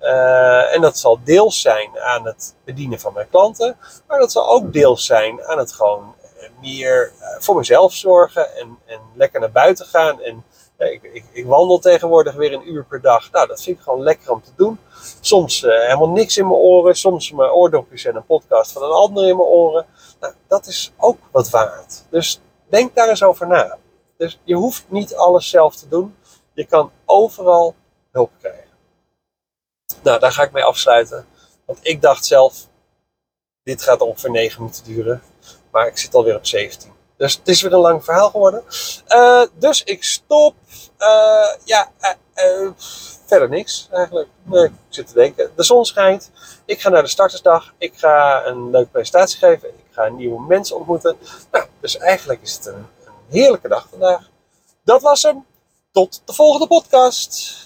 Uh, 0.00 0.74
en 0.74 0.80
dat 0.80 0.98
zal 0.98 1.18
deels 1.24 1.60
zijn 1.60 1.98
aan 2.00 2.26
het 2.26 2.54
bedienen 2.64 3.00
van 3.00 3.12
mijn 3.12 3.28
klanten, 3.30 3.76
maar 4.06 4.18
dat 4.18 4.32
zal 4.32 4.48
ook 4.48 4.72
deels 4.72 5.06
zijn 5.06 5.44
aan 5.44 5.58
het 5.58 5.72
gewoon 5.72 6.14
eh, 6.38 6.48
meer 6.60 7.12
uh, 7.20 7.26
voor 7.38 7.56
mezelf 7.56 7.92
zorgen 7.92 8.56
en, 8.56 8.78
en 8.86 9.00
lekker 9.14 9.40
naar 9.40 9.52
buiten 9.52 9.86
gaan. 9.86 10.20
En 10.20 10.44
ik, 10.78 11.02
ik, 11.02 11.24
ik, 11.32 11.46
wandel 11.46 11.78
tegenwoordig 11.78 12.34
weer 12.34 12.52
een 12.52 12.72
uur 12.72 12.84
per 12.84 13.00
dag. 13.00 13.30
Nou, 13.30 13.46
dat 13.46 13.62
vind 13.62 13.76
ik 13.76 13.82
gewoon 13.82 14.02
lekker 14.02 14.30
om 14.30 14.42
te 14.42 14.50
doen. 14.56 14.78
Soms 15.20 15.60
helemaal 15.60 16.08
niks 16.08 16.36
in 16.36 16.46
mijn 16.46 16.58
oren, 16.58 16.94
soms 16.94 17.32
mijn 17.32 17.50
oordopjes 17.50 18.04
en 18.04 18.16
een 18.16 18.26
podcast 18.26 18.72
van 18.72 18.82
een 18.82 18.90
ander 18.90 19.28
in 19.28 19.36
mijn 19.36 19.48
oren. 19.48 19.86
Nou, 20.20 20.34
dat 20.48 20.66
is 20.66 20.92
ook 20.96 21.18
wat 21.30 21.50
waard. 21.50 22.04
Dus 22.10 22.40
denk 22.68 22.94
daar 22.94 23.08
eens 23.08 23.22
over 23.22 23.46
na. 23.46 23.78
Dus 24.16 24.40
je 24.44 24.54
hoeft 24.54 24.84
niet 24.88 25.14
alles 25.14 25.48
zelf 25.48 25.76
te 25.76 25.88
doen. 25.88 26.16
Je 26.52 26.66
kan 26.66 26.90
overal 27.04 27.74
hulp 28.10 28.30
krijgen. 28.38 28.63
Nou, 30.04 30.18
daar 30.18 30.32
ga 30.32 30.42
ik 30.42 30.52
mee 30.52 30.64
afsluiten. 30.64 31.26
Want 31.64 31.78
ik 31.82 32.02
dacht 32.02 32.26
zelf, 32.26 32.66
dit 33.62 33.82
gaat 33.82 34.00
ongeveer 34.00 34.30
9 34.30 34.62
minuten 34.62 34.84
duren. 34.84 35.22
Maar 35.70 35.86
ik 35.86 35.98
zit 35.98 36.14
alweer 36.14 36.36
op 36.36 36.46
17. 36.46 36.92
Dus 37.16 37.34
het 37.34 37.48
is 37.48 37.62
weer 37.62 37.72
een 37.72 37.78
lang 37.78 38.04
verhaal 38.04 38.30
geworden. 38.30 38.62
Uh, 39.08 39.42
dus 39.58 39.82
ik 39.82 40.04
stop. 40.04 40.54
Uh, 40.98 41.54
ja, 41.64 41.92
uh, 42.34 42.70
verder 43.26 43.48
niks 43.48 43.88
eigenlijk. 43.90 44.28
Ik 44.52 44.72
zit 44.88 45.06
te 45.06 45.14
denken. 45.14 45.50
De 45.56 45.62
zon 45.62 45.84
schijnt. 45.84 46.30
Ik 46.64 46.80
ga 46.80 46.88
naar 46.88 47.02
de 47.02 47.08
startersdag. 47.08 47.74
Ik 47.78 47.92
ga 47.96 48.46
een 48.46 48.70
leuke 48.70 48.90
presentatie 48.90 49.38
geven. 49.38 49.68
Ik 49.68 49.84
ga 49.90 50.08
nieuwe 50.08 50.46
mensen 50.46 50.76
ontmoeten. 50.76 51.16
Nou, 51.50 51.66
dus 51.80 51.96
eigenlijk 51.96 52.42
is 52.42 52.54
het 52.54 52.66
een 52.66 52.86
heerlijke 53.28 53.68
dag 53.68 53.86
vandaag. 53.90 54.30
Dat 54.84 55.02
was 55.02 55.22
hem. 55.22 55.46
Tot 55.92 56.22
de 56.24 56.32
volgende 56.32 56.66
podcast. 56.66 57.62